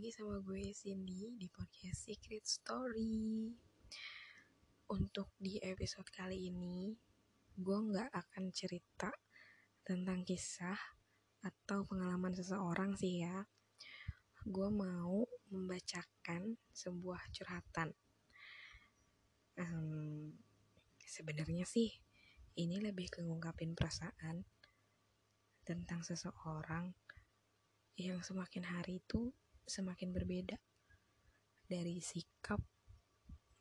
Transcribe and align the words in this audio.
lagi 0.00 0.16
sama 0.16 0.40
gue 0.40 0.72
Cindy 0.72 1.28
di 1.36 1.44
podcast 1.52 2.08
Secret 2.08 2.40
Story. 2.40 3.52
Untuk 4.88 5.36
di 5.36 5.60
episode 5.60 6.08
kali 6.08 6.48
ini, 6.48 6.96
gue 7.52 7.78
nggak 7.84 8.08
akan 8.08 8.48
cerita 8.48 9.12
tentang 9.84 10.24
kisah 10.24 10.80
atau 11.44 11.84
pengalaman 11.84 12.32
seseorang 12.32 12.96
sih 12.96 13.28
ya. 13.28 13.44
Gue 14.48 14.72
mau 14.72 15.20
membacakan 15.52 16.56
sebuah 16.72 17.20
curhatan. 17.36 17.92
Um, 19.60 20.32
Sebenarnya 21.04 21.68
sih 21.68 21.92
ini 22.56 22.80
lebih 22.80 23.12
ke 23.12 23.20
ngungkapin 23.20 23.76
perasaan 23.76 24.48
tentang 25.60 26.00
seseorang 26.00 26.88
yang 28.00 28.24
semakin 28.24 28.64
hari 28.64 29.04
itu 29.04 29.28
semakin 29.70 30.10
berbeda 30.10 30.58
dari 31.70 32.02
sikap 32.02 32.58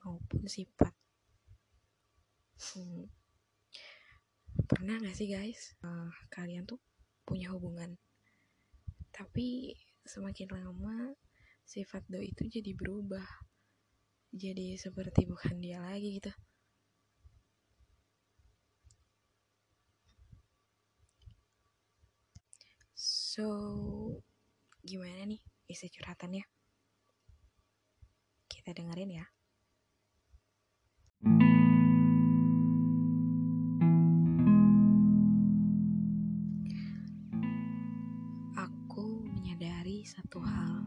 maupun 0.02 0.50
sifat. 0.50 0.90
Hmm. 2.74 3.06
Pernah 4.66 4.98
gak 5.06 5.14
sih 5.14 5.30
guys, 5.30 5.78
uh, 5.86 6.10
kalian 6.34 6.66
tuh 6.66 6.82
punya 7.22 7.54
hubungan, 7.54 7.94
tapi 9.14 9.78
semakin 10.02 10.50
lama 10.50 11.14
sifat 11.62 12.02
do 12.10 12.18
itu 12.18 12.50
jadi 12.50 12.74
berubah, 12.74 13.30
jadi 14.34 14.74
seperti 14.82 15.30
bukan 15.30 15.62
dia 15.62 15.78
lagi 15.78 16.18
gitu. 16.18 16.34
So, 22.98 23.46
gimana 24.82 25.30
nih 25.30 25.42
isi 25.70 25.86
curhatannya? 25.86 26.42
Kita 28.50 28.74
dengerin 28.74 29.22
ya. 29.22 29.26
Aku 38.58 39.30
menyadari 39.30 40.02
satu 40.10 40.42
hal. 40.42 40.82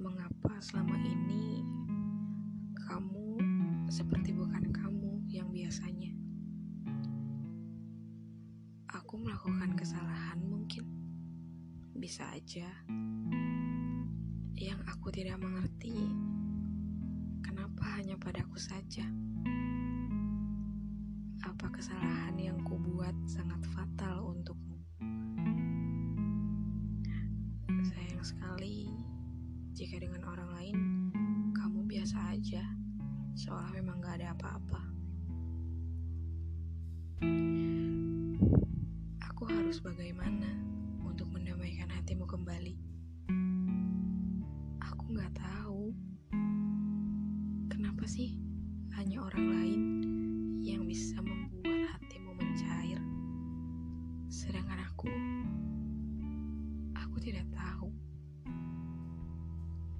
Mengapa 0.00 0.56
selama 0.64 0.96
ini 1.04 1.60
kamu 2.88 3.36
seperti 3.92 4.32
bukan 4.32 4.72
kamu 4.72 5.20
yang 5.28 5.52
biasanya? 5.52 6.16
Aku 8.88 9.20
melakukan 9.20 9.76
kesalahan 9.76 10.40
mungkin 10.40 10.95
bisa 11.96 12.28
aja. 12.28 12.68
Yang 14.56 14.80
aku 14.84 15.08
tidak 15.08 15.40
mengerti, 15.40 15.96
kenapa 17.40 17.84
hanya 17.96 18.20
padaku 18.20 18.60
saja? 18.60 19.04
Apa 21.44 21.72
kesalahan 21.72 22.36
yang 22.36 22.60
kubuat 22.64 23.16
sangat 23.24 23.64
fatal 23.72 24.28
untukmu? 24.36 24.76
Sayang 27.92 28.24
sekali, 28.24 28.92
jika 29.72 29.96
dengan 29.96 30.24
orang 30.28 30.50
lain 30.52 30.76
kamu 31.56 31.84
biasa 31.88 32.36
aja, 32.36 32.64
seolah 33.36 33.72
memang 33.72 34.04
gak 34.04 34.20
ada 34.20 34.36
apa-apa. 34.36 34.95
Nggak 45.26 45.42
tahu 45.42 45.90
kenapa 47.66 48.06
sih 48.06 48.38
hanya 48.94 49.26
orang 49.26 49.46
lain 49.58 49.82
yang 50.62 50.86
bisa 50.86 51.18
membuat 51.18 51.98
hatimu 51.98 52.30
mencair, 52.38 53.02
sedangkan 54.30 54.86
aku, 54.86 55.10
aku 56.94 57.18
tidak 57.18 57.42
tahu. 57.50 57.90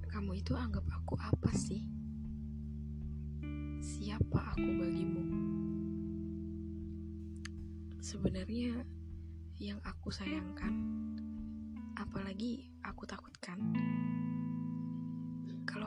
Kamu 0.07 0.31
itu 0.31 0.55
anggap 0.55 0.87
aku 0.95 1.19
apa 1.19 1.51
sih? 1.51 1.83
Siapa 3.83 4.55
aku 4.55 4.63
bagimu? 4.63 5.23
Sebenarnya 7.99 8.79
yang 9.59 9.83
aku 9.83 10.07
sayangkan, 10.07 10.71
apalagi 11.99 12.71
aku 12.79 13.03
takutkan. 13.03 13.59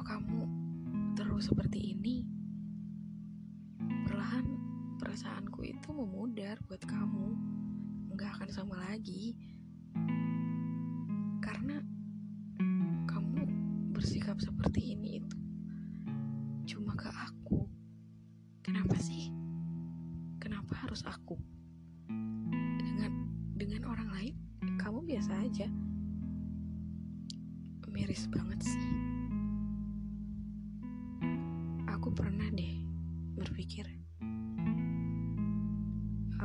Kalau 0.00 0.16
kamu 0.16 0.42
terus 1.12 1.52
seperti 1.52 1.92
ini, 1.92 2.24
perlahan 4.08 4.48
perasaanku 4.96 5.60
itu 5.60 5.92
memudar 5.92 6.56
buat 6.64 6.80
kamu, 6.88 7.36
nggak 8.16 8.30
akan 8.32 8.48
sama 8.48 8.80
lagi. 8.80 9.36
Karena 11.44 11.84
kamu 13.12 13.44
bersikap 13.92 14.40
seperti 14.40 14.96
ini 14.96 15.20
itu 15.20 15.29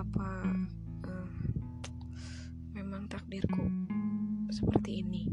apa 0.06 0.30
uh, 1.10 1.30
memang 2.78 3.10
takdirku 3.10 3.66
seperti 4.54 5.02
ini 5.02 5.26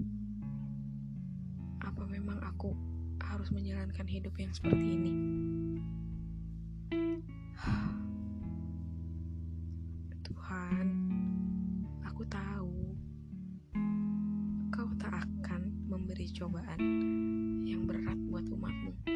apa 1.85 2.09
memang 2.09 2.41
aku 2.41 2.73
harus 3.21 3.53
menjalankan 3.53 4.09
hidup 4.09 4.33
yang 4.41 4.53
seperti 4.57 4.97
ini 4.97 5.13
Tuhan 10.27 11.13
Aku 12.23 12.29
tahu 12.29 12.77
kau 14.73 14.91
tak 15.01 15.27
akan 15.27 15.63
memberi 15.89 16.29
cobaan 16.33 16.81
yang 17.67 17.89
berat 17.89 18.19
buat 18.29 18.45
umatmu. 18.47 19.12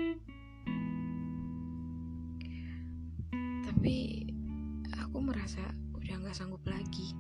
Aku 5.46 5.54
merasa 5.54 5.70
udah 5.94 6.14
gak 6.26 6.34
sanggup 6.34 6.64
lagi 6.66 7.14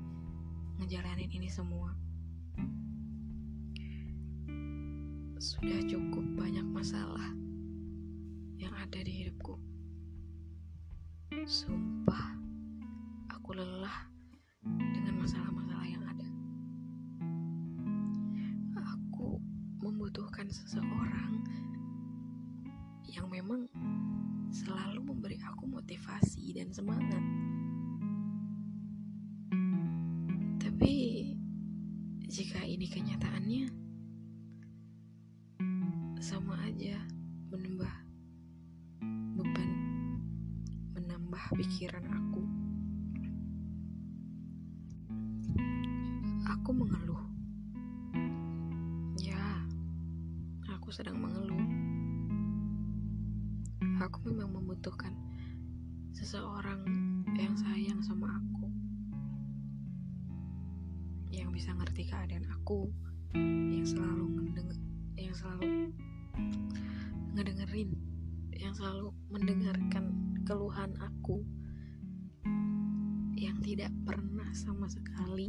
ngejalanin 0.82 1.30
ini 1.30 1.46
semua. 1.46 1.94
Sudah 5.38 5.78
cukup 5.86 6.26
banyak 6.34 6.66
masalah 6.66 7.30
yang 8.58 8.74
ada 8.74 8.98
di 8.98 9.22
hidupku. 9.22 9.54
Sumpah, 11.46 12.35
jika 32.36 32.60
ini 32.60 32.84
kenyataannya, 32.84 33.64
sama 36.20 36.52
aja 36.68 37.00
menambah 37.48 37.94
beban, 39.40 39.70
menambah 40.92 41.44
pikiran 41.56 42.04
aku. 42.04 42.44
Aku 46.44 46.76
mengeluh. 46.76 47.24
Ya, 49.16 49.64
aku 50.76 50.92
sedang 50.92 51.16
mengeluh. 51.16 51.64
Aku 54.04 54.28
memang 54.28 54.60
membutuhkan 54.60 55.16
seseorang 56.12 56.84
yang 57.32 57.56
sayang 57.56 58.04
sama 58.04 58.28
aku. 58.28 58.65
Yang 61.36 61.48
bisa 61.52 61.70
ngerti 61.76 62.08
keadaan 62.08 62.48
aku, 62.48 62.88
yang 63.36 63.84
selalu 63.84 64.24
ngedenger, 64.40 64.78
yang 65.20 65.34
selalu 65.36 65.92
ngedengerin, 67.36 67.90
yang 68.56 68.72
selalu 68.72 69.12
mendengarkan 69.28 70.04
keluhan 70.48 70.96
aku 70.96 71.44
yang 73.36 73.60
tidak 73.60 73.92
pernah 74.08 74.48
sama 74.56 74.88
sekali 74.88 75.44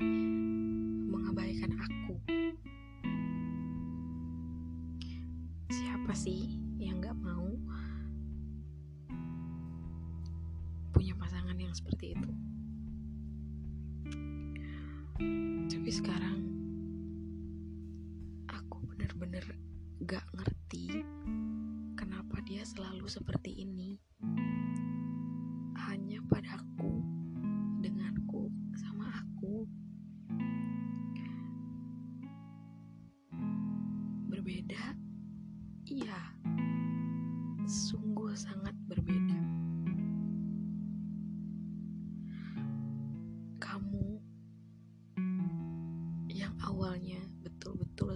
mengabaikan 1.08 1.72
aku. 1.80 2.20
siapa 6.08 6.24
sih 6.24 6.56
yang 6.80 7.04
nggak 7.04 7.20
mau 7.20 7.52
punya 10.96 11.12
pasangan 11.20 11.60
yang 11.60 11.76
seperti 11.76 12.16
itu 12.16 12.32
tapi 15.88 16.04
sekarang 16.04 16.44
aku 18.52 18.84
bener-bener 18.92 19.56
gak 20.04 20.28
ngerti 20.36 21.00
kenapa 21.96 22.44
dia 22.44 22.68
selalu 22.68 23.08
seperti 23.08 23.64
ini 23.64 23.96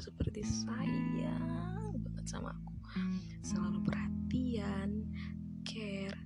seperti 0.02 0.42
sayang 0.42 1.94
banget 2.02 2.26
sama 2.26 2.58
aku. 2.58 2.74
Selalu 3.46 3.86
perhatian 3.86 5.06
care. 5.62 6.18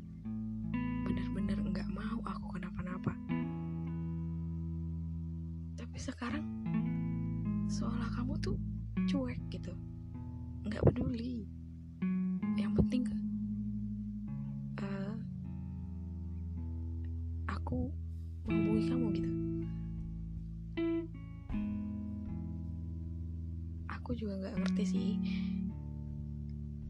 Bener-bener 1.04 1.60
nggak 1.60 1.89
mau 1.92 2.24
aku 2.24 2.56
kenapa-napa. 2.56 3.12
Tapi 5.75 5.98
sekarang 6.00 6.48
seolah 7.68 8.07
kamu 8.16 8.39
tuh 8.39 8.56
cuek 9.12 9.44
gitu. 9.51 9.75
Nggak 10.63 10.80
peduli. 10.88 11.44
Yang 12.56 12.80
penting 12.80 13.04
juga 24.25 24.42
nggak 24.42 24.57
ngerti 24.57 24.83
sih. 24.89 25.12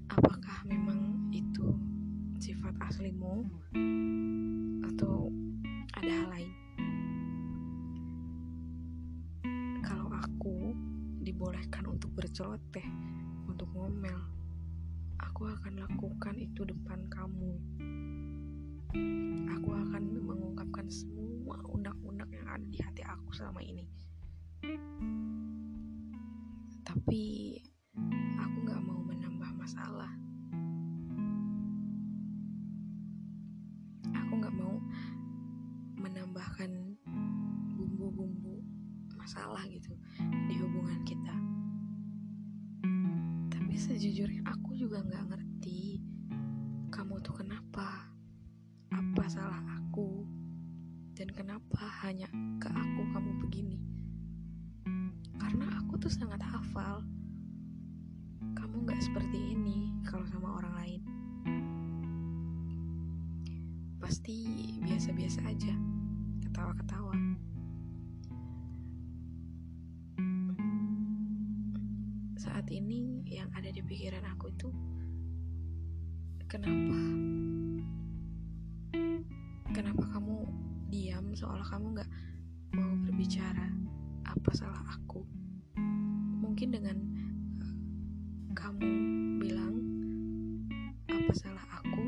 Apakah 0.07 0.63
memang 0.71 1.27
itu 1.35 1.67
sifat 2.39 2.71
aslimu 2.79 3.43
atau 4.87 5.27
ada 5.99 6.11
hal 6.15 6.27
lain? 6.31 6.51
Kalau 9.83 10.07
aku 10.15 10.71
dibolehkan 11.27 11.83
untuk 11.91 12.15
berceloteh 12.15 12.87
untuk 13.51 13.67
ngomel 13.75 14.15
aku 15.19 15.51
akan 15.51 15.75
lakukan 15.75 16.39
itu 16.39 16.63
depan 16.63 17.03
kamu. 17.11 17.51
Aku 19.59 19.75
akan 19.75 20.03
mengungkapkan 20.23 20.87
semua 20.87 21.59
unek-unek 21.67 22.31
yang 22.31 22.47
ada 22.47 22.63
di 22.63 22.79
hati 22.79 23.03
aku 23.03 23.27
selama 23.35 23.59
ini 23.59 23.83
tapi 26.95 27.59
aku 28.39 28.57
gak 28.63 28.79
mau 28.79 29.03
menambah 29.03 29.51
masalah. 29.59 30.15
Aku 34.15 34.39
gak 34.39 34.55
mau 34.55 34.79
menambahkan 35.99 36.95
bumbu-bumbu 37.75 38.63
masalah 39.19 39.59
gitu 39.67 39.91
di 40.47 40.55
hubungan 40.55 41.03
kita. 41.03 41.35
Tapi 43.51 43.75
sejujurnya 43.75 44.47
aku 44.47 44.79
juga 44.79 45.03
gak 45.03 45.35
ngerti 45.35 45.99
kamu 46.95 47.19
tuh 47.19 47.43
kenapa 47.43 48.07
apa 48.95 49.23
salah 49.27 49.59
aku 49.83 50.23
dan 51.11 51.27
kenapa 51.35 52.07
hanya 52.07 52.31
ke 52.55 52.71
aku 52.71 53.03
kamu 53.11 53.31
begini. 53.43 53.83
Karena 55.35 55.74
aku 55.85 56.01
tuh 56.01 56.09
sangat 56.09 56.41
hafal. 56.41 57.05
Kamu 58.57 58.89
gak 58.89 59.05
seperti 59.05 59.53
ini 59.53 59.93
kalau 60.01 60.25
sama 60.25 60.57
orang 60.57 60.73
lain. 60.81 61.01
Pasti 64.01 64.33
biasa-biasa 64.81 65.45
aja 65.45 65.77
ketawa-ketawa. 66.41 67.13
Saat 72.41 72.65
ini 72.73 73.21
yang 73.29 73.53
ada 73.53 73.69
di 73.69 73.85
pikiran 73.85 74.25
aku 74.25 74.49
itu 74.57 74.73
kenapa? 76.49 76.97
Kenapa 79.69 80.03
kamu 80.17 80.49
diam 80.89 81.29
seolah 81.37 81.65
kamu 81.69 82.01
nggak 82.01 82.11
mau 82.73 82.89
berbicara? 83.05 83.69
Apa 84.25 84.49
salah 84.57 84.81
aku 84.89 85.44
mungkin 86.55 86.71
dengan 86.71 86.97
eh, 87.59 87.75
kamu 88.55 88.87
bilang 89.43 89.75
apa 91.11 91.33
salah 91.35 91.67
aku? 91.83 92.07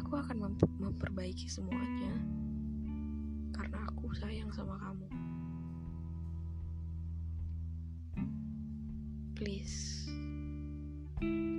Aku 0.00 0.16
akan 0.16 0.48
mem- 0.48 0.76
memperbaiki 0.80 1.44
semuanya 1.44 2.16
karena 3.52 3.84
aku 3.84 4.16
sayang 4.16 4.48
sama 4.48 4.80
kamu. 4.80 5.04
Please 9.36 10.08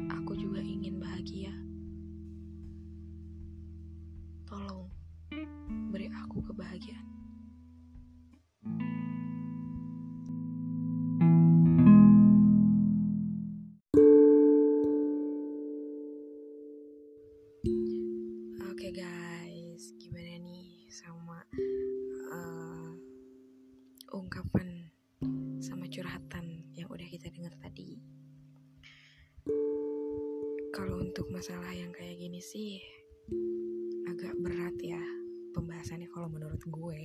aku 0.10 0.34
juga 0.34 0.58
ingin 0.58 0.98
bahagia 0.98 1.54
masalah 31.38 31.70
yang 31.70 31.94
kayak 31.94 32.18
gini 32.18 32.42
sih 32.42 32.82
agak 34.10 34.34
berat 34.42 34.74
ya 34.82 34.98
pembahasannya 35.54 36.10
kalau 36.10 36.34
menurut 36.34 36.58
gue, 36.66 37.04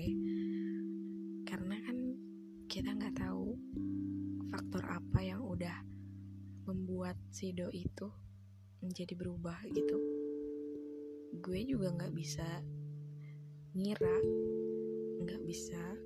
karena 1.45 1.77
kan 1.85 2.17
kita 2.65 2.97
nggak 2.97 3.12
tahu 3.21 3.61
faktor 4.49 4.89
apa 4.89 5.21
yang 5.21 5.45
udah 5.45 5.85
membuat 6.65 7.21
si 7.29 7.53
do 7.53 7.69
itu 7.77 8.09
menjadi 8.81 9.12
berubah 9.21 9.69
gitu. 9.69 10.01
Gue 11.45 11.69
juga 11.69 11.93
nggak 11.93 12.17
bisa 12.17 12.65
ngira 13.77 14.17
nggak 15.29 15.45
bisa 15.45 16.01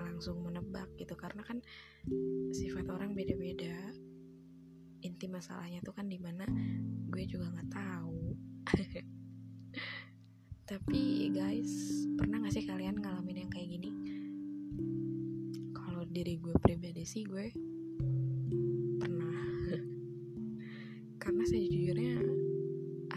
langsung 0.00 0.40
menebak 0.48 0.88
gitu. 0.96 1.12
Karena 1.12 1.44
kan 1.44 1.60
sifat 2.56 2.88
orang 2.88 3.12
beda-beda 3.12 3.92
inti 5.18 5.26
masalahnya 5.26 5.82
tuh 5.82 5.90
kan 5.90 6.06
di 6.06 6.14
mana 6.14 6.46
gue 7.10 7.22
juga 7.26 7.50
nggak 7.50 7.74
tahu. 7.74 8.38
Tapi 10.70 11.26
guys 11.34 12.06
pernah 12.14 12.38
gak 12.38 12.54
sih 12.54 12.62
kalian 12.62 13.02
ngalamin 13.02 13.42
yang 13.42 13.50
kayak 13.50 13.66
gini? 13.66 13.90
Kalau 15.74 16.06
diri 16.06 16.38
gue 16.38 16.54
pribadi 16.62 17.02
sih 17.02 17.26
gue 17.26 17.50
pernah. 19.02 19.42
Karena 21.26 21.42
sejujurnya 21.50 22.22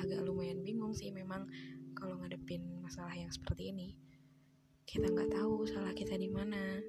agak 0.02 0.26
lumayan 0.26 0.66
bingung 0.66 0.98
sih 0.98 1.14
memang 1.14 1.46
kalau 1.94 2.18
ngadepin 2.18 2.66
masalah 2.82 3.14
yang 3.14 3.30
seperti 3.30 3.70
ini. 3.70 3.94
Kita 4.90 5.06
nggak 5.06 5.38
tahu 5.38 5.70
salah 5.70 5.94
kita 5.94 6.18
di 6.18 6.34
mana. 6.34 6.82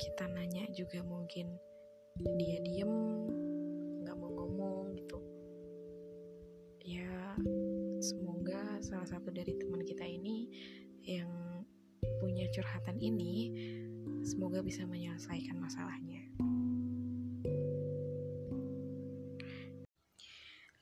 Kita 0.00 0.32
nanya 0.32 0.64
juga 0.72 1.04
mungkin 1.04 1.60
dia 2.40 2.56
diem 2.64 2.88
salah 8.88 9.04
satu 9.04 9.28
dari 9.28 9.52
teman 9.60 9.84
kita 9.84 10.08
ini 10.08 10.48
yang 11.04 11.28
punya 12.24 12.48
curhatan 12.48 12.96
ini 12.96 13.52
semoga 14.24 14.64
bisa 14.64 14.88
menyelesaikan 14.88 15.60
masalahnya 15.60 16.24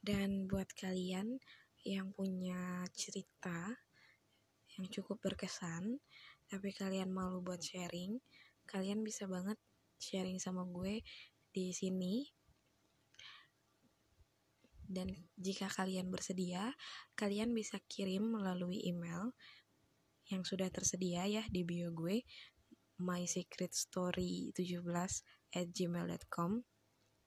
Dan 0.07 0.47
buat 0.47 0.71
kalian 0.79 1.43
yang 1.83 2.15
punya 2.15 2.87
cerita 2.95 3.75
yang 4.79 4.87
cukup 4.87 5.19
berkesan, 5.19 5.99
tapi 6.47 6.71
kalian 6.71 7.11
malu 7.11 7.43
buat 7.43 7.59
sharing, 7.59 8.23
kalian 8.71 9.03
bisa 9.03 9.27
banget 9.27 9.59
sharing 9.99 10.39
sama 10.39 10.63
gue 10.71 11.03
di 11.51 11.75
sini. 11.75 12.23
Dan 14.87 15.11
jika 15.35 15.67
kalian 15.69 16.09
bersedia, 16.11 16.75
kalian 17.19 17.53
bisa 17.53 17.79
kirim 17.91 18.39
melalui 18.39 18.83
email 18.87 19.35
yang 20.27 20.43
sudah 20.43 20.71
tersedia 20.71 21.27
ya 21.27 21.43
di 21.51 21.63
bio 21.63 21.95
gue 21.95 22.27
mysecretstory17 22.99 24.89
at 25.55 25.67
gmail.com 25.71 26.65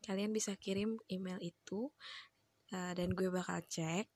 kalian 0.04 0.32
bisa 0.32 0.56
kirim 0.56 0.96
email 1.12 1.40
itu 1.44 1.92
uh, 2.72 2.94
dan 2.96 3.12
gue 3.12 3.28
bakal 3.32 3.60
cek. 3.68 4.08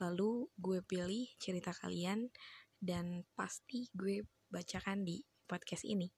Lalu 0.00 0.48
gue 0.58 0.80
pilih 0.82 1.28
cerita 1.38 1.70
kalian 1.70 2.32
dan 2.82 3.22
pasti 3.38 3.86
gue 3.94 4.26
bacakan 4.50 5.06
di 5.06 5.22
podcast 5.46 5.86
ini. 5.86 6.08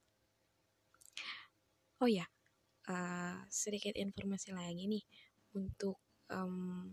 Oh 2.00 2.08
ya 2.08 2.24
uh, 2.88 3.36
sedikit 3.50 3.92
informasi 3.98 4.54
lagi 4.54 4.86
nih. 4.88 5.04
Untuk 5.54 6.02
um, 6.30 6.88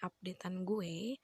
updatean 0.00 0.64
gue 0.66 1.16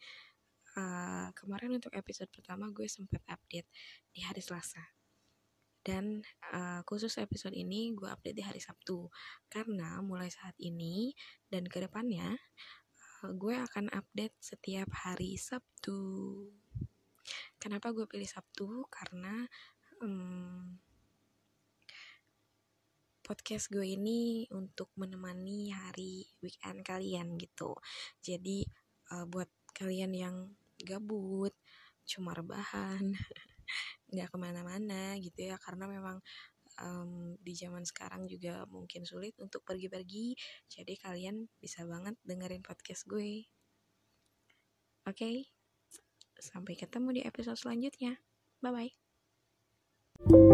uh, 0.76 1.28
kemarin 1.36 1.76
untuk 1.76 1.92
episode 1.92 2.30
pertama 2.32 2.72
gue 2.72 2.88
sempat 2.88 3.20
update 3.28 3.68
di 4.12 4.20
hari 4.24 4.40
Selasa. 4.40 4.82
Dan 5.82 6.22
uh, 6.54 6.86
khusus 6.86 7.18
episode 7.18 7.58
ini 7.58 7.90
gue 7.90 8.06
update 8.06 8.38
di 8.38 8.44
hari 8.46 8.62
Sabtu. 8.62 9.10
Karena 9.50 9.98
mulai 9.98 10.30
saat 10.30 10.54
ini 10.62 11.10
dan 11.50 11.66
ke 11.66 11.82
depannya 11.82 12.38
uh, 13.22 13.30
gue 13.34 13.58
akan 13.58 13.90
update 13.90 14.38
setiap 14.38 14.88
hari 14.94 15.34
Sabtu. 15.34 15.98
Kenapa 17.58 17.90
gue 17.90 18.06
pilih 18.06 18.26
Sabtu? 18.26 18.86
Karena 18.90 19.42
um, 20.02 20.78
podcast 23.22 23.70
gue 23.70 23.86
ini 23.86 24.44
untuk 24.50 24.90
menemani 24.98 25.70
hari 25.70 26.26
weekend 26.42 26.82
kalian 26.82 27.38
gitu. 27.38 27.78
Jadi 28.20 28.66
uh, 29.14 29.24
buat 29.30 29.48
kalian 29.72 30.12
yang 30.12 30.36
gabut, 30.82 31.54
cuma 32.04 32.34
rebahan, 32.34 33.14
nggak 34.12 34.28
ke 34.28 34.36
mana-mana 34.36 35.16
gitu 35.22 35.48
ya, 35.48 35.56
karena 35.56 35.86
memang 35.88 36.18
um, 36.82 37.38
di 37.38 37.54
zaman 37.54 37.86
sekarang 37.86 38.26
juga 38.26 38.66
mungkin 38.68 39.06
sulit 39.06 39.38
untuk 39.38 39.62
pergi-pergi. 39.62 40.34
Jadi 40.68 40.94
kalian 40.98 41.46
bisa 41.62 41.86
banget 41.86 42.18
dengerin 42.26 42.60
podcast 42.60 43.06
gue. 43.08 43.46
Oke, 45.02 45.18
okay? 45.18 45.36
sampai 46.38 46.74
ketemu 46.74 47.18
di 47.18 47.22
episode 47.22 47.58
selanjutnya. 47.58 48.18
Bye 48.62 48.90
bye. 50.22 50.51